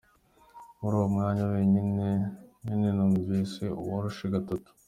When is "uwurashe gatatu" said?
3.79-4.69